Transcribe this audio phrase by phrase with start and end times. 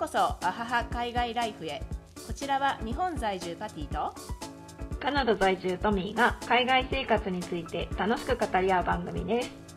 [0.00, 1.82] こそアハハ海外ライフへ
[2.26, 4.14] こちらは日本在住パティと
[4.98, 9.69] カナダ在住トミーが海外生活について楽しく語り合う番組です。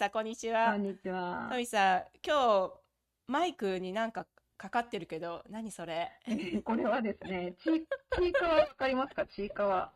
[0.00, 0.72] さんこんにちは。
[0.72, 1.48] こんにちは。
[1.50, 1.58] ト。
[1.58, 2.72] ミーさん今日
[3.26, 6.08] マイクになんかかかってるけど何それ？
[6.64, 7.64] これはですね、ち
[8.18, 9.26] ちいかわわかりますか？
[9.26, 9.92] ちいかわ。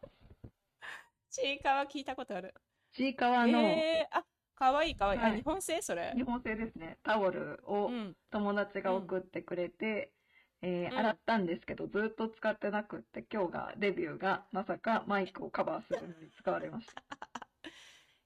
[1.30, 2.52] ちいかわ聞いたことある。
[2.92, 5.32] ちいかわのえー、あかわいいかわいい、はい。
[5.32, 6.12] あ日本製それ？
[6.14, 8.14] 日本製ですね、タオルをうん。
[8.30, 10.12] 友達が送ってくれて、
[10.60, 10.98] えーうん。
[10.98, 17.02] 洗ったんですけど、ずっと使ってなくって、今日がデビューがまさかマイクをカバーするのに使われました。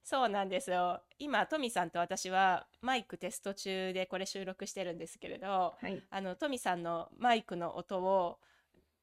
[0.09, 6.03] そうなんですよ今トミーさんと私はマイクテスト中でこれ収録してるんですけれどはい。
[6.11, 8.39] あのトミさんのマイクの音を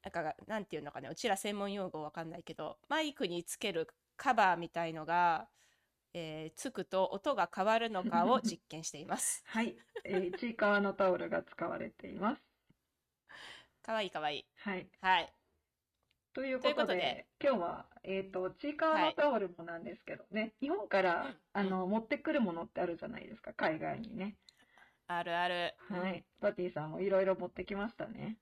[0.04, 5.48] なんかなんていうのかねうちら専門用語わかんないけどマイクにつけるカバーみたいのが、
[6.16, 9.44] えーつくと音が変わるのかを 実験しています。
[9.46, 9.76] はい。
[10.06, 12.42] えー、ちいかわのタオルが使われています。
[13.84, 14.46] かわいいかわいい。
[14.58, 14.88] はい。
[15.02, 15.45] はい。
[16.36, 24.36] ということで、ととで今日は、えっ、と、ちいかわのタオルもなんですけどね、日本から、うんあの、持ってくるものってあるじゃないですか、海外にね。
[25.08, 25.74] あるある。
[25.90, 26.26] はい。
[26.42, 28.38] パティさんもいろいろ持ってきましたね。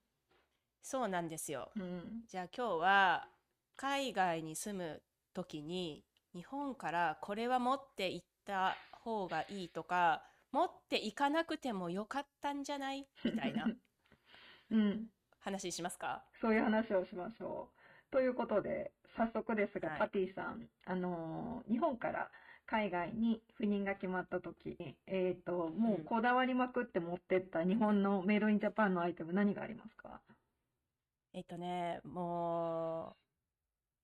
[0.81, 1.69] そうなんですよ。
[1.75, 2.23] うん。
[2.27, 3.27] じゃあ今日は
[3.75, 5.01] 海外に住む
[5.33, 13.07] 時に日本からこれは持って行った方がいいとか持っていかなくてもよかったんじゃない？
[13.23, 13.67] みたいな
[14.71, 15.07] うん。
[15.39, 16.23] 話しますか？
[16.39, 17.82] そういう話をしましょう。
[18.13, 19.99] ということで、早速ですが、はい。
[19.99, 22.29] パティさん、あのー日本から
[22.65, 30.21] 海外に赴任が決まった時に、えっ、と、もうこだわりまくって持ってった日本のメイドインジャパンのアイテム何がありますか？
[31.33, 33.15] えっとねも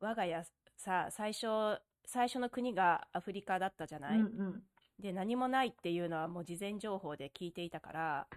[0.01, 0.44] う我が家
[0.78, 4.63] さ最初最初の国がアフリカだったじゃない、うんうん。
[5.00, 8.28] で何もないっていうのはもう事前情報で聞いていたから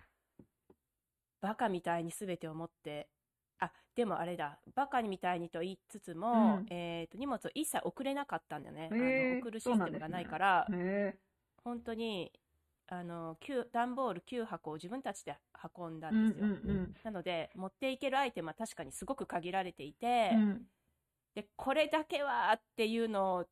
[1.41, 3.08] バカみたいに全てを持って
[3.62, 4.58] あでもあれだ。
[4.74, 6.66] バカみたいにと言いつつも、うん。
[6.70, 11.18] えーと荷物を一切送れなかったんだよね、あの送るシステムがないから、へえ。
[11.64, 12.32] 本当に
[12.88, 15.36] あの9段ボール9箱を自分たちで
[15.78, 20.42] 運んだうんんですよ、うんなので持っていけるアイテムは確かにすごく限られていて、うん。
[20.42, 20.66] うん
[21.34, 23.46] でこれだけはっていうのを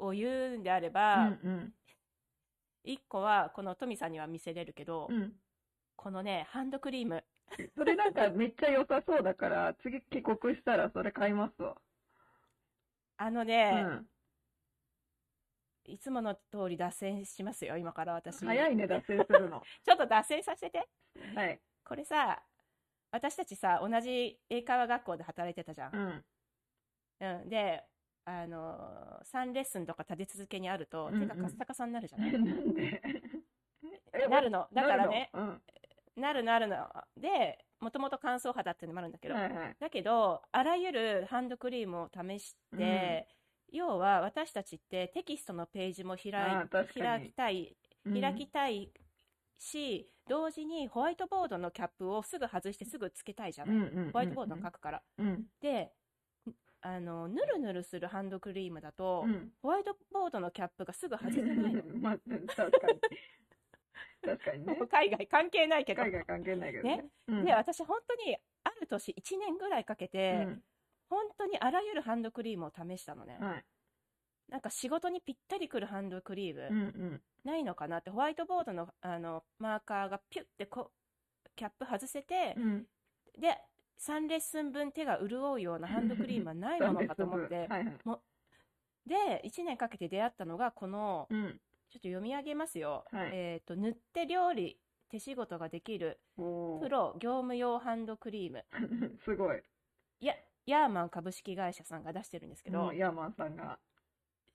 [0.00, 1.74] を言うんであれうば、んうん。
[2.84, 5.32] 1個はこのトミさんには見せれるけど、うん。
[5.94, 7.24] このねハンドクリーム
[7.76, 11.72] それなんかめっちゃ良さそうだから、次帰国したらそれ買いますわ。
[11.72, 11.76] う
[13.18, 14.08] あのね、ん。
[15.84, 19.62] いつもの通り脱線しますよ今から私早いね、脱線するの。
[19.84, 20.88] ちょっと脱線させて
[21.34, 21.60] はい。
[21.84, 22.42] これさ
[23.10, 26.24] 私たちさ同じ英会話学校で働いてたじゃんう、ん。
[27.20, 27.82] うん、で
[28.26, 33.02] あの3レッスンとか立て続けにあると、うんうん手がカッサカサになるじゃない、 なんで？
[34.28, 35.60] なるのだからねなるの？
[36.18, 36.76] なるなるの
[37.16, 39.40] でもともと乾燥肌っていうのもあるんだけど、うん。
[39.40, 39.76] はいはい。
[39.78, 43.28] だけどあらゆるハンドクリームを試して、
[43.72, 46.32] 要は私たちってテキストのページも開い
[47.00, 48.90] 開にきたいうん開きたい
[49.58, 55.02] し、同時にホワイトボードのキャップをすぐ外してすぐつけたいじゃない、うんうんうんうんホワイトボードの書くから。
[55.18, 55.44] うん。
[55.60, 55.92] で
[56.80, 59.50] あのぬるぬるするハンドクリームだと、うん。
[59.62, 62.18] ホワイトボードのキャップがすぐ外せないの まあ、
[62.54, 63.00] 確かに。
[64.24, 64.78] 確かにね。
[64.90, 66.02] 海外関係ないけど。
[66.02, 67.08] 海外関係ないけどね。
[67.28, 70.62] うんで私本当にある年1年ぐらいかけて、うん
[71.10, 73.64] 本当にあらゆるハンドクリームを試したのね、はい。
[74.48, 76.84] なんか仕事にぴったりくるハンドクリーム、うんう
[77.14, 77.22] ん。
[77.44, 80.90] ないのかなってホワイトボードのあのマーカーがピュッてこ
[81.44, 82.86] うキャップ外せて、うん。
[83.38, 83.58] で
[83.98, 88.20] 3レッスン分手が潤うようなハンドクリームはないものかと思って はいは
[89.04, 89.08] い。
[89.08, 91.60] で1年かけて出会ったのがこのうん。
[91.90, 94.78] ちょっと読み上げますよ、はいえっ、と塗って料理
[95.10, 96.42] 手仕事ができるプ
[96.88, 98.64] ロ業務用ハンドクリーム
[99.24, 99.62] すごい。
[100.20, 100.34] や
[100.66, 103.78] ヤーマン株式会社さんが出してるんですけど、ヤーマンさんが。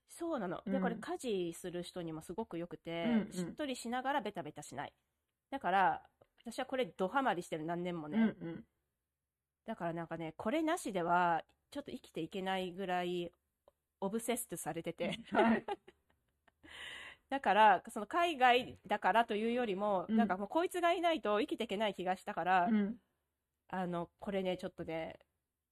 [0.08, 0.62] そうなの。
[0.66, 4.94] で、うんこれ家事する人にもすごく良くて、うんうんしっとりしながらベタベタしない。
[5.50, 6.08] だから、
[6.46, 8.36] 私はこれドハマりしてる何年もうんね。
[8.40, 8.66] うん。
[9.66, 13.32] だからなんかね、これなしではちょっと生きていけないぐらい
[14.02, 15.20] オブセストされてて。
[15.32, 15.66] はい。
[17.34, 22.96] だから、その海外だからというよりも、うんなんかもうこいつがいないと生きていけない気がしたから、うん。
[23.70, 25.18] あの、これね、ちょっとね、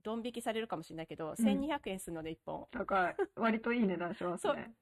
[0.02, 2.68] ドン引きされるかもしれないけど、うん1200円するので1本。
[2.72, 3.16] 高い。
[3.36, 4.74] 割といい値段しますね。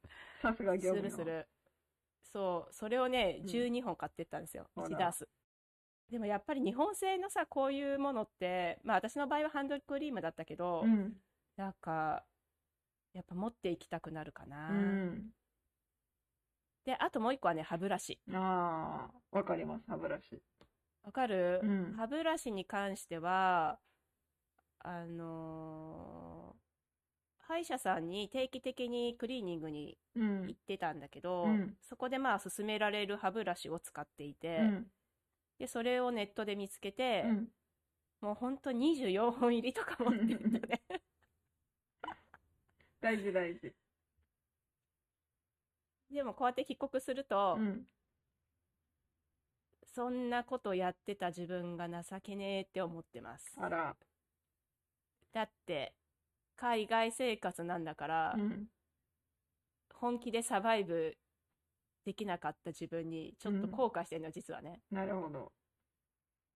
[0.41, 1.47] さすが業務用するする。
[2.23, 4.69] そう、それをね、うん12本買ってったんですよ。
[4.77, 5.27] あら1ダース。
[6.09, 11.21] でもやっぱり日本製のさ、こういうものって、まあ私の場合はハンドクリームだったけど、うん。
[11.57, 12.23] なんか、
[13.11, 14.69] やっぱ持っていきたくなるかな。
[14.69, 15.33] うん。
[16.89, 18.19] で、あともう一個はね、歯ブラシ。
[18.33, 20.41] ああ、わかります、歯ブラシ。
[21.03, 23.77] わかる、うん歯ブラシに関しては、
[24.79, 26.59] あのー
[27.47, 30.51] 歯医者さんに定期的にクリーニングにうん行。
[30.51, 34.87] ってたんだけど、うんそこでまあ勧められる歯ブラシを使っていて、うん。
[35.59, 37.47] で、それをネットで見つけて、うん。
[38.21, 40.81] もうほんと24本入りとか持ってったね。
[42.99, 43.73] 大事大事。
[46.11, 47.85] でもこうやって帰国すると、うん。
[49.93, 53.53] そんなことやってた自分が情けねえって思ってます。
[53.57, 53.95] あら。
[55.33, 55.93] だって、
[56.55, 58.67] 海外生活なんだから、うん。
[59.93, 61.17] 本気でサバイブ
[62.05, 64.81] できなかった自分にちょっと後悔してるの、実はね。
[64.89, 65.51] なるほど。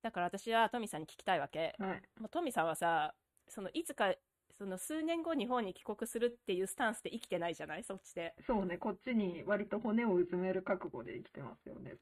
[0.02, 1.76] だから私はトミさんに聞きたいわけ。
[1.80, 2.02] はい。
[2.20, 3.14] もうトミさんはさ、
[3.48, 4.14] そのいつか、
[4.58, 7.84] その数年後日本に帰国するっていうスタンスで生きてないじゃない？
[7.84, 8.36] そっちで。
[8.46, 11.96] そうね、こっちに割と骨をうずめる覚悟で生きてますよね。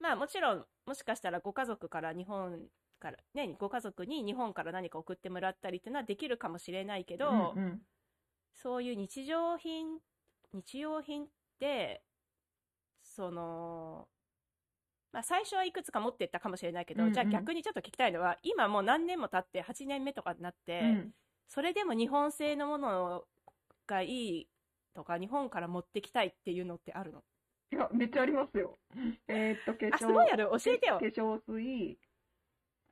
[0.00, 2.68] まあもちろん、もしかしたらご家族から日本
[2.98, 7.80] から、ね、ご家族に日本から何か送ってもらったりっていうのはできるかもしれないけど、うんうん。
[8.52, 10.00] そういう日常品、
[10.52, 11.28] 日用品っ
[11.60, 12.02] て、
[13.02, 14.08] その、
[15.12, 21.14] まあ最初はいくつか持ってったかもしれないけど、うんうんじゃあ逆にちょっと聞きたいのは、今もう何年も経って8年目とかになって、うん。
[21.48, 23.28] それでも日本製のもの
[23.86, 24.08] がい
[24.40, 24.50] い
[24.94, 27.24] とか、日本から持ってきたいっていうのってあるの？
[27.70, 28.78] いや、めっちゃありますよ。
[29.28, 30.98] えーっと、化あ、す粧、ごいある教えてよ。
[30.98, 31.06] 化。
[31.06, 31.98] 粧水、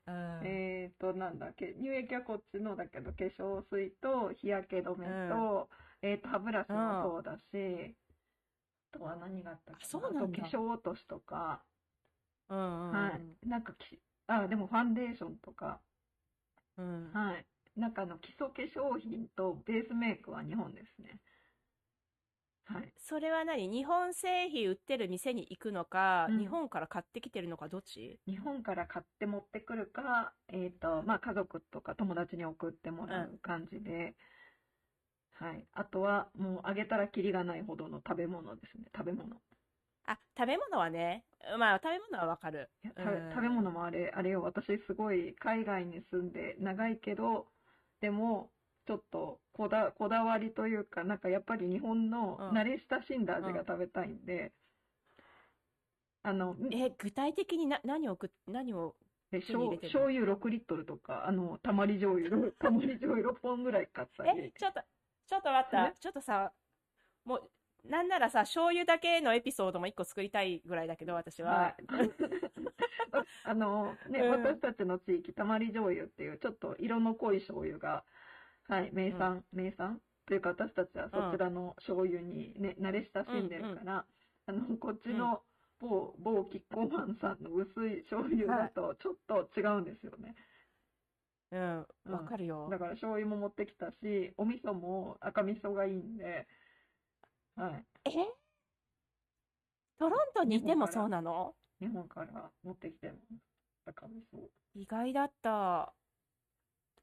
[0.05, 0.15] うん。
[0.41, 5.69] えーっと、なんだっけ、乳液はこっちのだけど、化粧水と日焼け止めと、
[6.01, 7.97] えーっと、歯ブラシもそうだし、
[8.93, 10.51] あとは何があったっけあそうなんだ。
[10.51, 11.65] 化粧落としとか、
[12.49, 12.95] うんうんうん。
[12.97, 13.47] はい。
[13.47, 15.81] なんかき、あ、でもファンデーションとか、
[16.77, 17.11] うん。
[17.13, 17.47] はい。
[17.75, 21.19] なんかあの、基礎化粧品とベースメイクは日本ですね。
[22.65, 22.93] はい。
[22.97, 23.67] それは何？
[23.67, 28.19] 日本製品売ってる店に行くのか、うん日本から買ってきてるのか、どっち？
[28.25, 34.15] 日本から買って持ってくるか、えっと、まあ、家族とか友達に送ってもらう感じで、
[35.31, 35.67] はい。
[35.73, 38.85] あとは、もうあげたらキリがないほどの食べ物ですね。
[38.95, 39.41] 食べ物。
[40.05, 41.25] あ、食べ物はね、
[41.57, 42.69] まあ食べ物はわかる。
[42.83, 47.47] いや食べうん食べ物もあれ、あれよ、私すごい海外に住んで長いけど、
[48.01, 48.49] でも、
[48.87, 54.51] ちょっとこだ、こだわりというか、なんかやっぱり日本のうん慣れ親しんだ味が食べたいんで、
[56.23, 58.95] あの、え、具体的にな何をく、何を、
[59.31, 59.99] で手に入れてるの？
[59.99, 64.53] 醤油6リットルとか、あの、たまり醤油、 たまり醤油6本ぐらい買ったえり、。
[64.57, 64.81] ちょっと、
[65.27, 65.93] ちょっと待ったえ。
[65.99, 66.51] ちょっとさ、
[67.25, 67.51] もう、
[67.89, 71.49] なんならさ、醤油だけのエピソードも一個作りたいぐらいだけど、私は。
[71.49, 72.50] はい。
[73.43, 74.29] あの、ね、うん。
[74.31, 78.03] 私たちの地域、たまり醤油っていう、ちょっと色の濃い醤油が、
[78.67, 80.01] はい、名産、名産？
[80.27, 84.05] というか、私たちはそちらの醤油にね、慣れ親しんでるから、
[84.45, 85.43] あの、こっちの
[85.79, 90.35] 某、某キッコーマンさんの薄い醤油だと、ちょっと違うんですよね。
[91.51, 92.69] うん、うんわかるよ。
[92.69, 92.79] だ。
[92.79, 96.47] から醤油も持ってきたし、お味噌も赤味噌がいいんで、
[97.55, 97.85] はい。
[98.05, 98.09] え？
[99.99, 101.55] トロントにいてもそうなの？
[101.81, 103.19] 日本から持ってきてます。
[103.87, 104.37] 赤味噌。
[104.75, 105.91] 意外だった。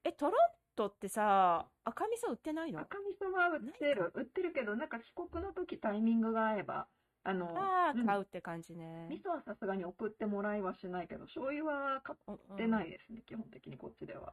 [0.04, 0.34] え、トロン
[0.76, 2.80] トってさ、赤味噌売ってないの？
[2.80, 4.12] 赤味噌は売ってる。
[4.14, 6.86] 売ってるけど、なんか帰国の時タイミングが合えば、
[7.24, 9.08] あの、ああ、うん買うって感じね。
[9.10, 14.32] 味噌はさすがに送ってもらいはしないけど、醤油は買うんってないですね、基本的にこっちでは。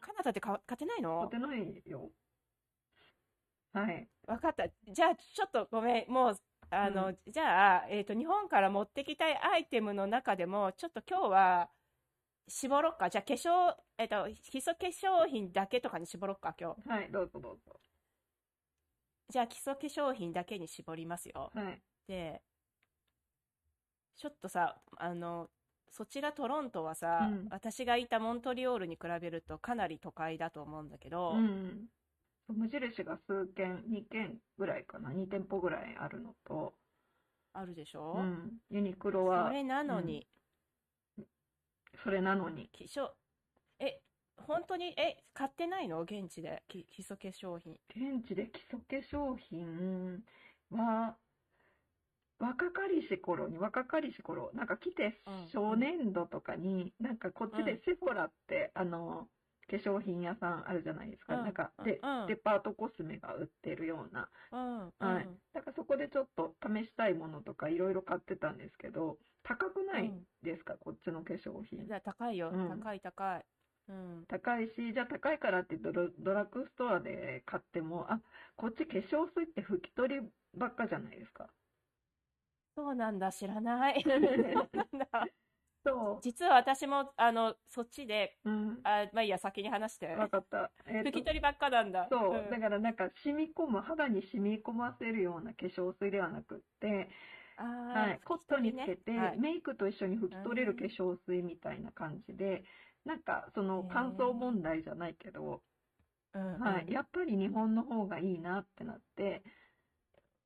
[0.00, 2.10] カナダって買買ってない買のってないよ。
[3.72, 4.08] はい。
[4.28, 4.68] わかった。
[4.68, 6.10] じゃあ、ちょっとごめん。
[6.10, 6.36] もう、
[6.74, 11.70] あの、うじゃあ、えっと、日本から持ってきたいアイテムの中でも、ちょっと今日は、
[12.48, 13.08] 絞ろっか。
[13.10, 16.88] じゃあ、化粧、えっと、基礎化粧品だけとかに絞ろっか、今日。
[16.88, 17.80] はい、どうぞどうぞ。
[19.30, 21.50] じゃあ、基礎化粧品だけに絞りますよ。
[21.54, 21.82] はい。
[22.06, 22.42] で、
[24.16, 25.50] ちょっとさ、あの、
[25.90, 31.88] そちらトロントはさ、うん私がいたモントリオールに比べるとかなり都会だと思うんだけど、うん。
[32.48, 36.74] 無印が数軒、2軒ぐらいかな、2店舗ぐらいあるのと、
[37.54, 38.52] あるでしょ、うん。
[38.70, 39.48] ユニクロは。
[39.48, 40.26] そ、れなのに、
[42.02, 42.68] それなのに。
[42.68, 43.10] 化粧、
[43.78, 44.00] え、
[44.36, 46.00] 本当に、え、買ってないの？
[46.02, 47.78] 現地で、き基礎化粧品。
[47.90, 50.22] 現地で基礎化粧品
[50.70, 51.16] は、
[52.40, 55.46] 若かりし頃に、若かりし頃、なんか来てうん。
[55.46, 59.28] 初年度とかに、なんかこっちでセフォラって、あの、
[59.66, 61.34] 化粧品屋さんあるじゃないですか。
[61.34, 64.30] うんなんか、で、うんデパートコスメが売ってるような。
[64.52, 64.90] うん。
[64.98, 71.92] はいうんだからそこでちょっと試したいものとかいろいろ買ってたんですけど、高くないですか、こっちの化粧品じ。
[71.92, 72.50] ゃあ高いよ。
[72.50, 73.46] うん高い高い。
[73.88, 74.24] うん。
[74.26, 78.22] 高いし、じゃあ高いからってドラドラッグストアで買っても、あ、
[78.56, 81.54] こっち化粧水って拭き取りばっかじゃないですか。
[82.76, 84.04] そうなんだ、知らない。
[84.72, 85.28] なんだ。
[85.84, 88.50] そ実は私も、あの、そっちで、う。
[88.50, 88.80] うん。
[88.84, 90.06] あ、まあいいや、先に話して。
[90.06, 90.70] わかった。
[90.86, 92.08] えっ拭とき取りばっかなんだ。
[92.10, 97.10] そう、んだからなんか染み込む、肌に染み込ませるような化粧水ではなくって、
[97.56, 102.64] はい、コットンにつけて、はいメイクと一緒に拭き取れる化粧水みたいな感じで、
[103.04, 105.60] なんかその乾燥問題じゃないけど、
[106.32, 109.42] うんはい、やっぱり日本の方がいいなってなって、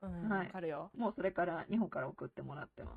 [0.03, 0.91] うん、はいわかるよ。
[0.97, 2.91] もうそれから日本から送ってもらってま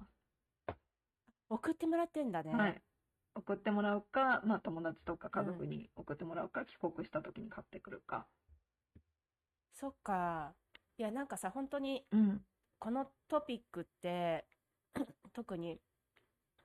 [1.51, 2.51] 送ってもらってんだね。
[2.51, 2.58] す。
[2.58, 2.81] はい。
[3.36, 8.25] 送ってもらうか、まあ友達とか家族に送ってもらうか、帰国した時に買ってくるか。
[9.74, 10.53] そっか。
[10.98, 12.41] いや、なんかさ、本当に、うん。
[12.79, 14.46] このトピックって、
[15.34, 15.79] 特に、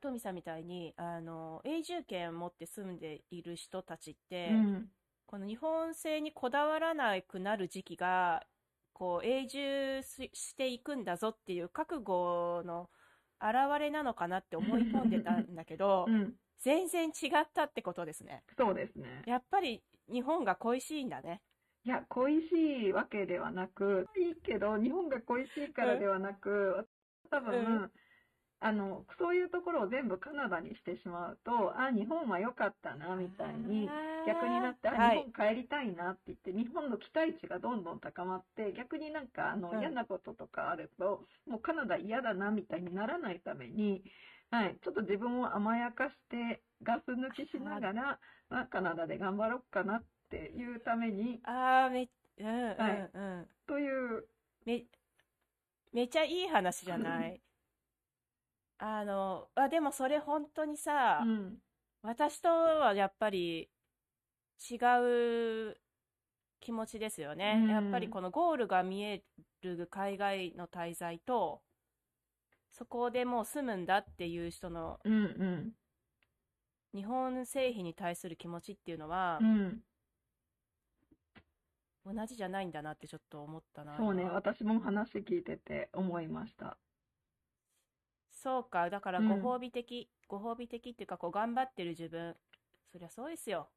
[0.00, 4.88] トミさんみたいに、あの、永住権持って住んでいる人たちって、うん。
[5.26, 8.46] この日本製にこだわらなくなる時期が、
[8.92, 12.88] こう、永住ししていくんだぞっていう覚悟の
[13.40, 16.34] 表れなのかなって思い込んでたんだけど う、ん。
[16.58, 18.42] 全然違ったってことですね。
[18.56, 19.22] そうですね。
[19.26, 21.42] やっぱり日本が恋しいんだね。
[21.84, 26.88] いや、恋しいわけではなく、いいけど、日本が恋しいからではなく、
[27.30, 27.92] 多分、うん
[28.66, 33.88] あの、そういうところを全部カナダにしてしまうと、あ、日本は良かったな、みたいに、
[34.26, 44.02] 逆になって、あ、はい日本帰りたいなって言って、日本の期待値がどんどん高まって、逆になんか、あの、うん嫌なこととかあると、もうカナダ嫌だな、みたいにならないために、
[44.50, 48.18] はい、ちょっと自分を甘やかして、ガス抜きしながら、
[48.50, 52.08] まあ、カナダで頑張ろうかなっていうために、ああ、め、
[52.38, 53.48] うんうんはいうん。
[53.66, 54.24] という、
[54.64, 54.84] め、
[55.92, 57.40] めっちゃいい話じゃない？
[58.78, 61.58] あの、あ、でもそれ本当にさ、うん、
[62.02, 63.70] 私とはやっぱり
[64.70, 64.76] 違
[65.70, 65.76] う
[66.60, 67.60] 気持ちですよね。
[67.62, 69.22] うんやっぱりこのゴールが見え
[69.62, 71.62] る海外の滞在と、
[72.70, 75.72] そこでもう住むんだっていう人のうん、うん、
[76.94, 79.80] 日本製品に対する気持ちっていうのはうん。
[82.06, 83.96] 同じじゃないんだなってちょっと思ったな。
[83.96, 86.78] そうね、今私も話聞いてて思いました。
[88.46, 88.88] そうか。
[88.90, 92.36] だからうんご褒美的、ご褒美的っていうか、こう頑張ってる自分。
[92.92, 93.68] そりゃそうですよ。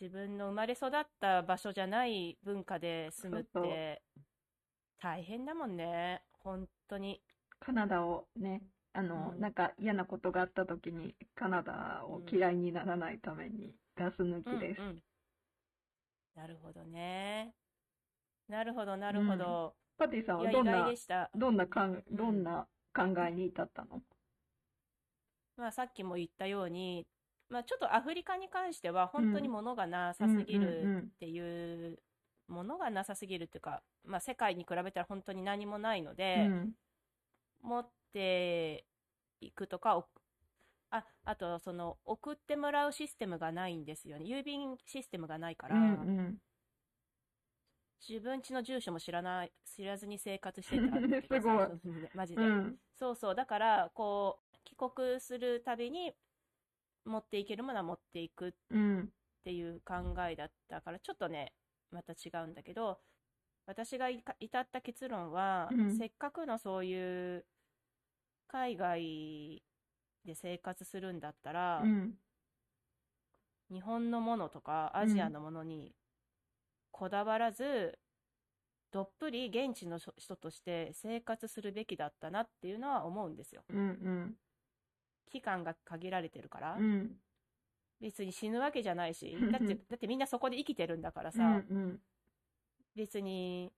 [0.00, 4.02] 自分の生まれ育った場所じゃない文化で住むっそうそうて
[5.02, 6.22] 大変だもんね。
[6.42, 7.20] 本当に。
[7.60, 8.62] カナダをね、
[8.94, 14.86] あの、うんなんか嫌なことがあった時に、カナダを嫌いにならないために、ガス抜きですうん。
[14.88, 15.02] うん。
[16.34, 17.54] なるほどね。
[18.48, 19.74] なるほど、なるほど。
[19.98, 21.30] パティさんいや、はどんな意外で、した。
[21.34, 24.02] どんなかん、どんな考えに至ったの？
[25.56, 27.06] まあ、さっきも言ったように、
[27.50, 31.98] まあ、ちょっとアフリカに関しては本当に物がなさすぎるうんっていう、
[32.46, 36.72] 物がなさすぎるっていうか、まあ、世界に比べたら本当に何もないので、うん、
[37.62, 38.84] 持って
[39.40, 40.06] いくとか、お
[40.90, 44.24] あ、あと、その、送ってもらうシステムがないんですよね。
[44.24, 45.86] 郵便システムがないから、うん、う
[46.22, 46.38] ん。
[48.06, 51.70] 自分家の住所も知らない、知らずに生活してたんだけどすごいさ
[52.14, 52.42] マジで。
[52.42, 53.34] うん、そうそう。
[53.34, 56.12] だから、こう、帰国するたびに、
[57.04, 59.12] 持っていけるものは持っていくっうん、
[59.42, 59.94] ていう考
[60.28, 61.54] えだったから、ちょっとね、
[61.90, 63.00] また違うんだけど、
[63.66, 64.20] 私が至
[64.60, 67.46] った結論は、うんせっかくのそういう
[68.46, 69.62] 海外
[70.24, 72.14] で生活するんだったら、うん、
[73.70, 75.94] 日本のものとかアジアのものに
[76.90, 77.98] こだわらず、
[78.90, 83.62] どっぷり現地の人として生活するべきだったなっていうのは思うんですよ。
[83.68, 84.34] うん、うん、
[85.30, 86.76] 期間が限られてるから。
[86.78, 87.10] うん、
[88.00, 89.52] 別に死ぬわけじゃないし、うん。
[89.52, 92.00] だって、だってみんなそこで生きてるんだからうさ、ん、
[92.94, 93.72] 別に、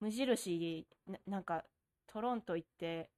[0.00, 1.64] 無印な、なんか、
[2.06, 3.10] トロント行って、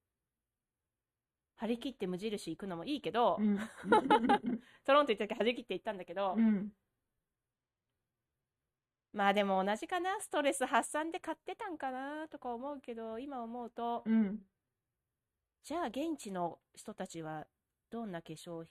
[1.57, 3.59] 張り切って無印行くのもいいけど、うん、
[4.85, 6.73] トロント行った時張り切って行ったんだけど、うん、
[9.13, 14.39] まあでも同じかな、ストレス発散で買ってたんかなとか思うけど、今思うと、うん、
[15.65, 17.47] じゃあ現地の人たちは
[17.91, 18.65] どんな化粧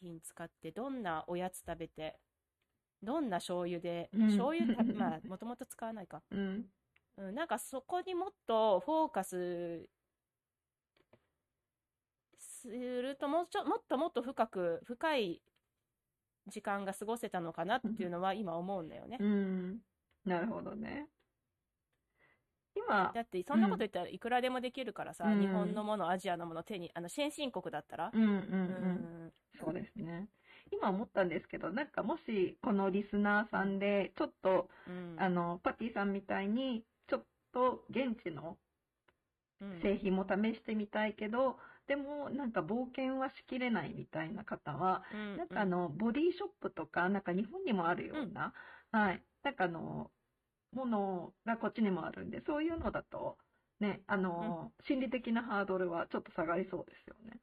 [0.00, 2.18] 品使って、どんなおやつ食べて、
[3.02, 4.26] どんな醤油で、うん。
[4.26, 6.22] 醤油た、 まあもともと使わないか。
[6.30, 6.70] うん、
[7.16, 9.88] うん、なんかそこにもっとフォーカス
[12.38, 15.42] するともうちょ、もっともっと深く、深い
[16.48, 19.24] 時間が過ごせたのかなっていうのは今思うんだよねう。
[19.24, 19.78] ん。
[20.24, 21.08] なるほどね。
[22.74, 28.32] 今だ、ってそんなこと言ったらいくらでもできるからさ、うん日本のもの、アジアのもの手に、あの先進国だったら、うんうんう。
[28.32, 28.38] うん
[29.26, 29.32] ん
[29.62, 30.28] そうですね。
[30.70, 38.56] 今思ったんですけど、なんかもし、このリスナーさんで、ちょっと、うんあの、パティさんみたいに、ちょっと現地の
[39.60, 48.54] うん製品も試してみたいけど、でも、なんか冒険はしきれないみたいな方は、うんなんかあの、ボディショップとか、なんか日本にもあるような、
[48.92, 49.22] はい。
[49.42, 50.10] なんかあの、
[50.72, 53.36] ものがこっちにもあるんで、そういうのだと、
[53.80, 57.40] ね、あの、心理的なハードルはちょっと下がりそうですよね。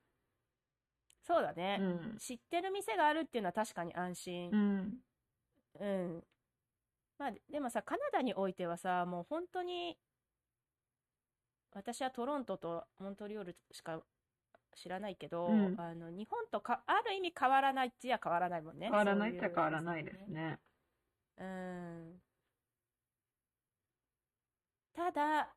[1.22, 2.18] そうだね、うん。
[2.18, 4.58] 知ってる店があるっていうのは確かに安心う。
[4.58, 4.98] ん。
[5.80, 6.24] うん。
[7.20, 10.00] まあ、でもさ、カナダにおいてはさ、もう本当に、
[11.72, 14.02] 私はトロントとモントリオールしか
[14.82, 18.88] 知らないけど、うんあの、日本とか、ある意味変わらないっちゃ変わらないもんね。
[18.88, 20.60] 変わらないっちゃ変わらないですね。
[21.38, 22.22] うん。
[24.94, 25.54] ただ、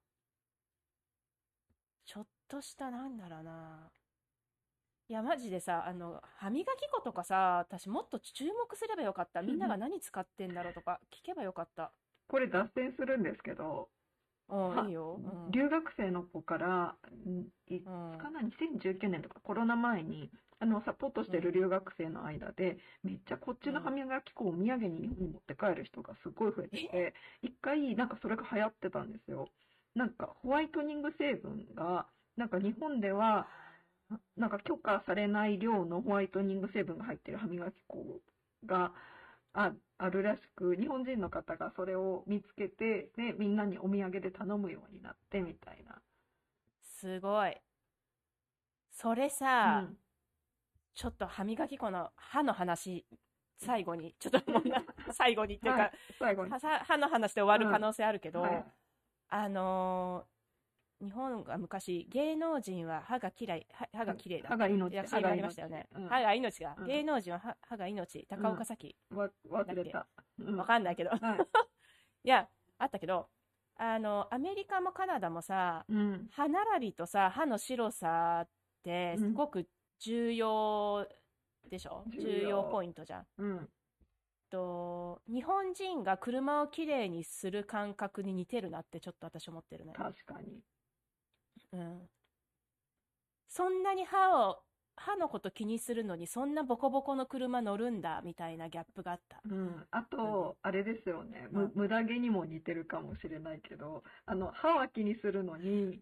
[2.05, 3.91] ちょっとした、なんだろうな。
[5.09, 9.43] いや、マジでさ、あの、歯磨き粉とかさ、私もっと注目すればよかった。
[9.43, 11.93] みんなが何使ってんだろうとか聞けばよかった。
[12.29, 14.02] これ脱線するんですけど、うん、
[14.87, 15.21] いいよ。
[15.47, 15.51] うん。
[15.51, 20.31] 留学生の子から、んいつうんかな、2019年とかコロナ前に、
[20.61, 29.49] あの、サポートしてる留学生の間で、めっちゃこっちの歯磨き粉をお土産に日本に持って帰る人がすごい増えてて、一回なんかそれが流行ってたんですよ。
[29.95, 32.07] なんかホワイトニング成分が、
[32.37, 33.49] なんか日本では、
[34.37, 38.21] なんか許可されない量のホワイトニング成分が入ってる歯磨き粉
[38.67, 38.93] が
[39.55, 46.03] ああるらしく、日本人の方がそれを見つけて、で、みんなにお土産で頼むようになってみたいな。
[46.81, 47.57] すごい。
[48.91, 49.97] それうさ、ん
[50.95, 53.07] ちょっと歯磨き粉の歯の話、
[53.57, 56.51] 最後に、ちょっともうな、 最後にっていうかはい、最後に。
[56.51, 58.65] 歯歯の話で終わる可能性あるけど、はい
[59.29, 60.32] あのー
[61.03, 64.49] 日本が昔、芸能人は歯が嫌い、歯歯が綺麗だ。
[64.49, 65.89] 歯が命、約束がありましたよね。
[65.97, 66.77] うん歯が命が。
[66.79, 68.25] うん芸能人は歯歯が命。
[68.29, 68.97] 高岡早紀。
[69.11, 70.07] わ忘れた。
[70.39, 71.11] うんわかんないけど。
[71.11, 71.19] はい。
[72.25, 73.29] いや、あったけど、
[73.77, 76.29] あの、アメリカもカナダもさ、うん。
[76.31, 78.49] 歯並びとさ、歯の白さっ
[78.85, 81.09] てすごく重要
[81.69, 83.69] でしょ、重要ポイントじゃん。
[84.51, 89.95] と、日本人が車をきれいにする感覚に似てるなってちょっと私思ってるね。
[89.97, 90.61] 確かに。
[91.73, 92.09] うん。
[93.49, 94.63] そんなに歯を、
[94.97, 99.41] 歯のこと気にするのにそんなボコボコの車乗るんだみたいなギャップがあった。
[99.45, 99.87] うん。
[99.91, 101.49] あと、あれですよね。
[101.51, 106.01] むうん無駄毛にも似てるかもしれないけど、あの、歯は気にするのに、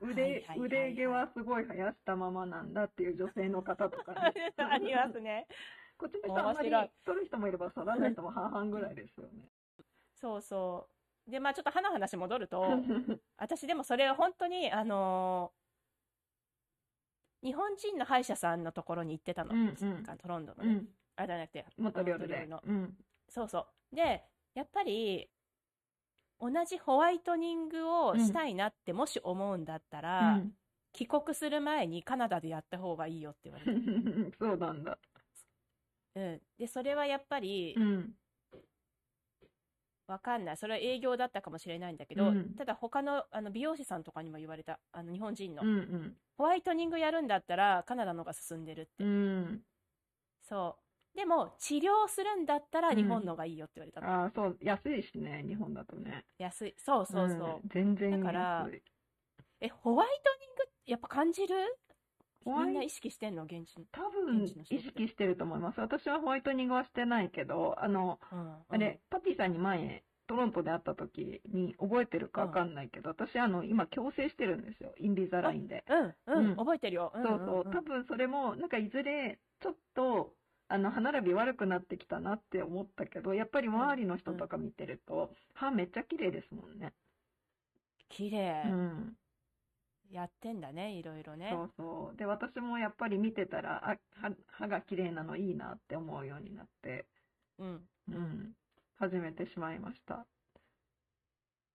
[0.00, 5.46] 腕、腕毛はすごい生やしたままなんだっていう女性の方とかね ありますね。
[5.96, 6.70] こっちの人あんまり
[7.04, 9.48] 取る人もいれば取らない人も半々ぐらいですよね。
[10.14, 10.93] そうそう。
[11.26, 12.62] で、まあちょっと歯の話戻ると、
[13.36, 15.64] 私でもそれは本当に、あのー
[17.44, 19.54] 日本人の歯医者さんのところに行ってたの。
[19.54, 20.70] うんうんトロンドのね。
[20.70, 20.88] うん。
[21.16, 22.80] あ、じゃなくて、モントリオールでモントリオールの。
[22.80, 22.96] うん。
[23.28, 23.94] そうそう。
[23.94, 25.30] で、やっぱり、
[26.40, 30.56] 同じホワイトニングをしたいなってもし思うんだったら、うん
[30.94, 33.72] 帰国する前にカナダでやった方がいいよって言われて。
[34.38, 34.96] そうなんだ。
[36.14, 36.40] うん。
[36.56, 38.16] で、それはやっぱりう、ん。
[40.06, 40.56] わかんない。
[40.56, 44.78] それは営業だったかもしれないんだけど、うんただ他のあの美容師さんとかにも言われた。
[44.92, 45.62] あの日本人の。
[45.62, 46.16] うんうん。
[46.36, 49.04] ホワイトニングやるんだったらカナダの方が進んでるって。
[49.04, 49.62] うん。
[50.42, 50.76] そ
[51.14, 51.16] う。
[51.16, 54.08] でも、治療するんだったらうん日本の方がいいよって言われたの。
[54.08, 56.26] ああ、そう、安いしね、日本だとね。
[56.38, 56.74] 安い。
[56.76, 57.66] そうそうそう。
[57.66, 58.82] ん全然だから安い。
[59.60, 61.54] え、ホワイトニングやっぱ感じる？
[62.46, 63.44] みんな意識してんの？
[63.44, 63.84] 現地の。
[63.92, 65.80] 多分意識してると思います。
[65.80, 68.54] 私はホワイトニングはしてないけど、あの、うん。
[68.68, 74.94] あれ、パティさんに前、トロントで会った時に覚えてるかわかんないけど、私あの、今矯正してるんですよ。
[74.98, 75.84] インビザラインで。
[76.26, 77.12] うん、うん、うん覚えてるよ。
[77.14, 77.64] うんそうそう。
[77.64, 80.32] んん多分それも、なんかいずれ、ちょっと、
[80.68, 86.94] あの、歯並び悪くなってきたなって思ったけど、やっぱり周りの人とか見てると、歯めっちゃ綺麗ですもんね。
[88.08, 89.16] 綺麗、うん。
[90.14, 91.48] やってんだね、いろいろね。
[91.50, 92.16] そうそう。
[92.16, 97.04] で、私もやっぱり見てたら、あ、歯、歯が綺麗なのいいなって思うようになって、
[97.58, 97.88] うん。
[98.08, 98.52] うん。
[98.96, 100.24] 始めてしまいました。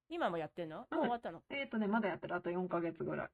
[0.07, 0.77] 今もやってんの？
[0.77, 1.43] もう終わったの？
[1.49, 2.35] えっとね、まだやってる。
[2.35, 3.29] あと4ヶ月ぐらい。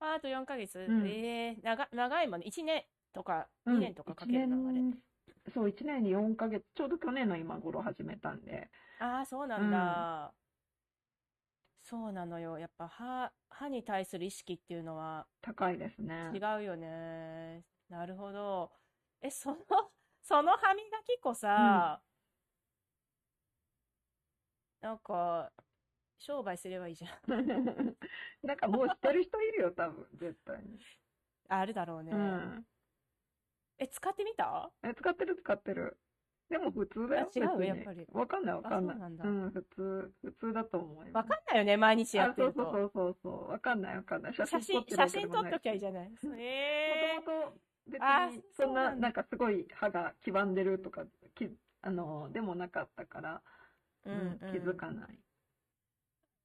[0.00, 2.46] ああと4ヶ月、んええ長長いもんね。
[2.48, 4.80] 1年とかうん2年とかかけるの、あれ。
[4.80, 5.02] 一年
[5.54, 8.68] そう、1年に4ヶ月、ちょうど去年の今頃始めたんで。
[8.98, 10.34] ああ、そうなんだ。
[11.84, 12.58] そうなのよ。
[12.58, 16.30] やっぱ歯、歯に対する意識っていうのは高いですね。
[16.32, 17.62] 違うよね。
[17.90, 18.72] なるほど。
[19.20, 19.56] え、その、
[20.22, 22.00] その歯磨き粉さ、
[24.80, 25.52] なんか、
[26.18, 27.10] 商売すればいいじゃん。
[28.42, 30.78] なんかもう知ってる人いるよ、多分、絶対に。
[31.48, 32.12] あるだろうね。
[32.12, 32.66] うん。
[33.78, 34.72] え、使ってみた？
[34.84, 35.98] え、使ってる使ってる。
[36.54, 37.28] でも普通だよ。
[37.34, 37.64] あ違う？
[37.66, 38.96] やっぱりわかんないわかんない。
[38.96, 41.28] うなん普通、普通だと思います。
[41.28, 42.62] わかんないよね、毎日やってると。
[42.62, 43.50] あ、そうそうそうそう。
[43.50, 44.34] わかんないわかんない。
[44.34, 46.12] 写写真、写真撮っときゃいいじゃない？
[46.38, 51.50] えもともと別あにそんな、なんかすごい歯が黄ばんでるとか、き
[51.82, 55.18] あの、でもなかったから、ー、うん気づかない。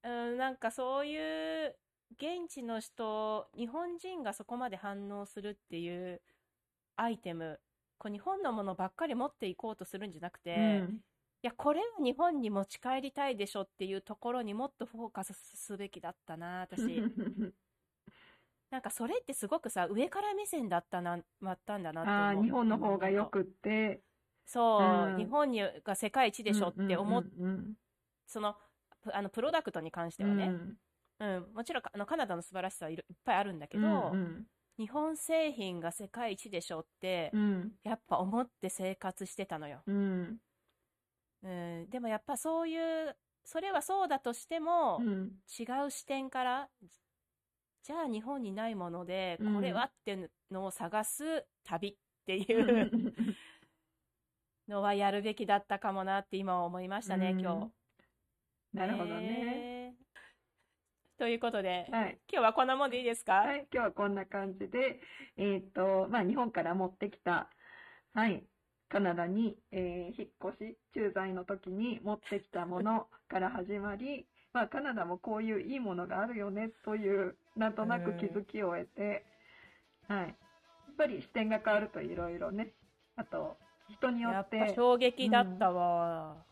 [0.02, 1.76] うん、なんかそういう
[2.12, 6.20] 現地の人、日本人がそこまで反応するっていう
[6.96, 7.60] アイテム、
[8.00, 10.58] こう日本のものばっかり持っていこうとするんじゃなくて、う
[10.92, 11.00] ん。
[11.42, 16.82] いや、これは日本に持ち帰りたいでしょっていうところにもっとフォーカスすべきだったな、私。
[18.70, 22.42] なんかそれってすごくさ、上から目線だったな、まったんだなって。
[22.42, 24.02] 日本の方がよくって、
[24.46, 25.16] そう、うん。
[25.18, 27.74] 日本にが世界一でしょって思っ、うんうん
[28.26, 28.56] その、
[29.02, 30.52] プあの、プロダクトに関してうんはね、
[31.18, 34.46] うん、もちろんあのカナダの素晴らしさはいっぱいあるんだけうど、んうん
[34.80, 39.82] 日本製品が世界一でしょって、うんやっぱ思って生活してたのよ。
[39.86, 40.38] うん
[41.42, 43.14] うん、でもやっぱそういう、
[43.44, 46.68] それはそうだとしても、うん違う視点から、
[47.82, 53.34] じゃあ日本にないもので、うんこれはっていうのを探す旅っていう
[54.66, 57.70] のはやるべきだったかもなって今思いましたね、うん今
[58.72, 58.78] 日。
[58.78, 59.20] なるほどね。
[59.20, 59.79] ね。
[61.20, 62.18] ということで、はい。
[62.32, 63.34] 今日はこんなもんでいいですか？
[63.34, 65.00] はい、今日はこんな感じで、
[65.36, 67.50] えっと、まあ、日本から持ってきた、
[68.14, 68.42] はい、
[68.88, 79.26] カナダに、えー引っ越し、駐在の時に持ってきたもの から始まり、まあ、カナダもこういういいものがあるよねという、なんとなく気づきを得て、
[80.08, 80.28] はい。
[80.28, 80.34] や
[80.92, 82.72] っぱり視点が変わるといろいろね、
[83.16, 83.58] あと、
[83.90, 86.46] 人によっ、やってぱ衝撃だったわ。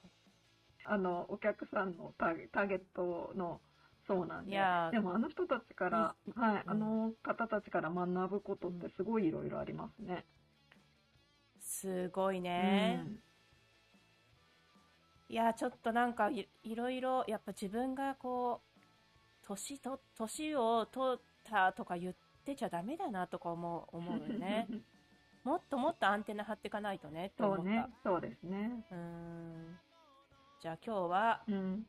[0.84, 3.62] あの、お客さんのターゲットの、
[4.08, 4.52] そうなんで。
[4.90, 10.24] でもあの人たちから、はい、うんあの方たちから学ぶことってすごいいろいろありますね。
[11.60, 13.04] すごいね。
[15.28, 18.80] いや、ちょっとなんかい、いろいろ、やっぱ自分がこう、
[19.42, 22.14] 年と、年を取ったとか言っ
[22.46, 24.66] てちゃダメだなとか思う、思うよね。
[25.44, 27.62] もっともっとアンテナ張っていかないとねって思った。
[27.62, 28.86] そうね、そうですね。
[28.90, 29.78] うーん。
[30.60, 31.86] じゃあ今日は、うん。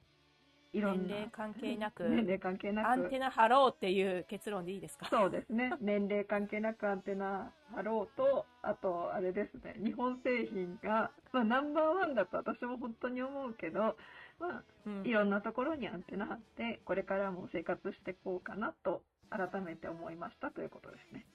[0.73, 1.15] いろんな。
[1.15, 2.88] 年齢関係なく 年齢関係なく。
[2.89, 5.08] アンテナ張ろうっていう結論でいいですか？
[5.08, 5.73] そうですね。
[5.82, 13.97] 年齢関係なくアンテナ張ろうと、あと、あれですね、日本製品が、まあ、ナンバーワンだと私も本当に思うけど、
[14.39, 21.25] まあ、うんいろんなところにアンテナ張って、これからも生活していこうかなと、改めて思いましたということですね。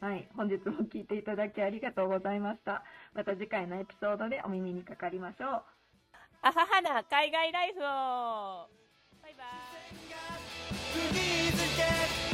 [0.00, 0.28] はい。
[0.36, 2.82] 本日も聞いていただきありがとうございました。
[3.14, 5.62] また次回のエピソードでお耳にかかりましょう。
[6.42, 7.82] アハハな海外ライフを。
[7.82, 9.44] バイバ
[12.22, 12.25] イ。